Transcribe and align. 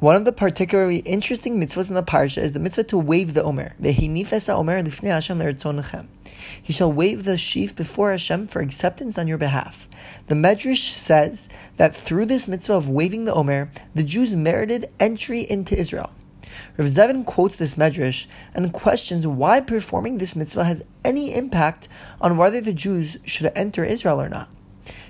One 0.00 0.14
of 0.14 0.24
the 0.24 0.30
particularly 0.30 0.98
interesting 0.98 1.60
mitzvahs 1.60 1.88
in 1.88 1.96
the 1.96 2.04
parsha 2.04 2.40
is 2.40 2.52
the 2.52 2.60
mitzvah 2.60 2.84
to 2.84 2.98
wave 2.98 3.34
the 3.34 3.42
omer. 3.42 3.74
He 3.82 4.24
shall 6.72 6.92
wave 6.92 7.24
the 7.24 7.36
sheaf 7.36 7.74
before 7.74 8.12
Hashem 8.12 8.46
for 8.46 8.60
acceptance 8.60 9.18
on 9.18 9.26
your 9.26 9.38
behalf. 9.38 9.88
The 10.28 10.36
Medrash 10.36 10.92
says 10.92 11.48
that 11.78 11.96
through 11.96 12.26
this 12.26 12.46
mitzvah 12.46 12.74
of 12.74 12.88
waving 12.88 13.24
the 13.24 13.34
omer, 13.34 13.72
the 13.92 14.04
Jews 14.04 14.36
merited 14.36 14.88
entry 15.00 15.40
into 15.40 15.76
Israel. 15.76 16.12
Rav 16.76 16.86
Zevin 16.86 17.26
quotes 17.26 17.56
this 17.56 17.74
Medrash 17.74 18.26
and 18.54 18.72
questions 18.72 19.26
why 19.26 19.60
performing 19.60 20.18
this 20.18 20.36
mitzvah 20.36 20.62
has 20.62 20.84
any 21.04 21.34
impact 21.34 21.88
on 22.20 22.36
whether 22.36 22.60
the 22.60 22.72
Jews 22.72 23.16
should 23.24 23.50
enter 23.56 23.84
Israel 23.84 24.22
or 24.22 24.28
not. 24.28 24.48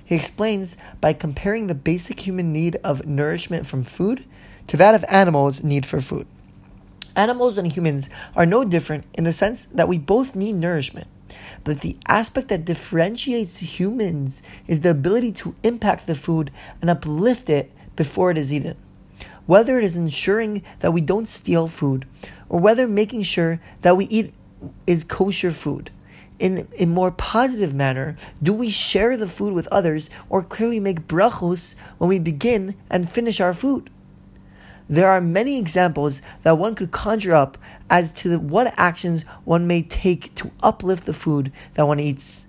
He 0.09 0.14
explains 0.14 0.75
by 1.02 1.12
comparing 1.12 1.66
the 1.66 1.75
basic 1.75 2.20
human 2.20 2.50
need 2.50 2.77
of 2.82 3.04
nourishment 3.04 3.66
from 3.66 3.82
food 3.82 4.25
to 4.68 4.79
that 4.79 4.95
of 4.95 5.04
animals' 5.07 5.62
need 5.62 5.84
for 5.84 6.00
food. 6.00 6.27
Animals 7.14 7.58
and 7.58 7.71
humans 7.71 8.08
are 8.34 8.46
no 8.46 8.64
different 8.64 9.04
in 9.12 9.25
the 9.25 9.34
sense 9.34 9.67
that 9.67 9.86
we 9.86 9.98
both 9.98 10.34
need 10.34 10.54
nourishment. 10.54 11.08
But 11.62 11.82
the 11.82 11.98
aspect 12.07 12.48
that 12.48 12.64
differentiates 12.64 13.58
humans 13.58 14.40
is 14.67 14.81
the 14.81 14.93
ability 14.93 15.32
to 15.32 15.54
impact 15.62 16.07
the 16.07 16.14
food 16.14 16.50
and 16.81 16.89
uplift 16.89 17.50
it 17.50 17.70
before 17.95 18.31
it 18.31 18.39
is 18.39 18.50
eaten. 18.50 18.79
Whether 19.45 19.76
it 19.76 19.84
is 19.84 19.98
ensuring 19.98 20.62
that 20.79 20.93
we 20.93 21.03
don't 21.03 21.29
steal 21.29 21.67
food, 21.67 22.06
or 22.48 22.59
whether 22.59 22.89
making 22.89 23.25
sure 23.25 23.61
that 23.82 23.98
we 23.98 24.06
eat 24.06 24.32
is 24.86 25.04
kosher 25.04 25.50
food. 25.50 25.90
In 26.38 26.68
a 26.78 26.86
more 26.86 27.10
positive 27.10 27.74
manner, 27.74 28.16
do 28.40 28.52
we 28.52 28.70
share 28.70 29.16
the 29.16 29.26
food 29.26 29.54
with 29.54 29.66
others 29.68 30.08
or 30.28 30.42
clearly 30.42 30.78
make 30.78 31.08
brachos 31.08 31.74
when 31.98 32.08
we 32.08 32.20
begin 32.20 32.77
and 32.88 33.11
finish 33.11 33.41
our 33.41 33.52
food? 33.52 33.91
There 34.88 35.11
are 35.11 35.20
many 35.20 35.58
examples 35.58 36.22
that 36.44 36.56
one 36.56 36.74
could 36.74 36.92
conjure 36.92 37.34
up 37.34 37.58
as 37.91 38.12
to 38.12 38.38
what 38.38 38.72
actions 38.77 39.22
one 39.45 39.67
may 39.67 39.83
take 39.83 40.34
to 40.36 40.50
uplift 40.62 41.06
the 41.06 41.12
food 41.12 41.53
that 41.75 41.86
one 41.86 42.00
eats. 42.00 42.47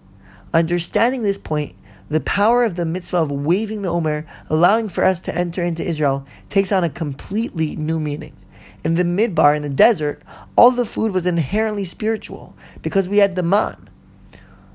Understanding 0.53 1.23
this 1.23 1.37
point, 1.37 1.75
the 2.09 2.21
power 2.21 2.63
of 2.63 2.75
the 2.75 2.85
mitzvah 2.85 3.17
of 3.17 3.31
waving 3.31 3.81
the 3.81 3.89
Omer, 3.89 4.25
allowing 4.49 4.87
for 4.87 5.03
us 5.03 5.19
to 5.21 5.35
enter 5.35 5.63
into 5.63 5.83
Israel, 5.83 6.25
takes 6.47 6.71
on 6.71 6.83
a 6.83 6.89
completely 6.89 7.75
new 7.75 7.99
meaning. 7.99 8.35
In 8.83 8.95
the 8.95 9.03
midbar, 9.03 9.55
in 9.55 9.61
the 9.61 9.69
desert, 9.69 10.21
all 10.55 10.71
the 10.71 10.85
food 10.85 11.11
was 11.11 11.25
inherently 11.25 11.83
spiritual 11.83 12.55
because 12.81 13.09
we 13.09 13.17
had 13.17 13.35
the 13.35 13.43
man. 13.43 13.89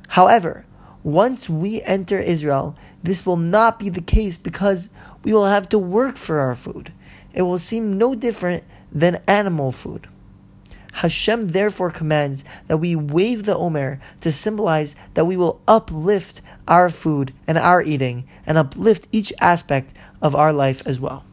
However, 0.09 0.65
once 1.03 1.49
we 1.49 1.83
enter 1.83 2.19
Israel, 2.19 2.77
this 3.03 3.27
will 3.27 3.37
not 3.37 3.79
be 3.79 3.89
the 3.89 4.01
case 4.01 4.39
because 4.39 4.91
we 5.23 5.33
will 5.33 5.47
have 5.47 5.69
to 5.71 5.79
work 5.79 6.17
for 6.17 6.41
our 6.41 6.55
food 6.55 6.93
it 7.35 7.43
will 7.43 7.59
seem 7.59 7.99
no 7.99 8.15
different 8.15 8.65
than 8.91 9.21
animal 9.27 9.73
food. 9.73 10.09
Hashem 10.95 11.49
therefore 11.49 11.91
commands 11.91 12.45
that 12.69 12.77
we 12.77 12.95
wave 12.95 13.43
the 13.43 13.57
Omer 13.57 14.01
to 14.21 14.31
symbolize 14.31 14.95
that 15.15 15.27
we 15.27 15.37
will 15.37 15.61
uplift 15.67 16.41
our 16.69 16.89
food 16.89 17.35
and 17.49 17.59
our 17.59 17.83
eating 17.83 18.29
and 18.47 18.57
uplift 18.57 19.09
each 19.11 19.33
aspect 19.41 19.93
of 20.23 20.37
our 20.37 20.53
life 20.53 20.87
as 20.87 21.01
well. 21.01 21.25